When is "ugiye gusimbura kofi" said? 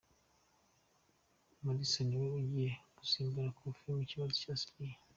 2.39-3.85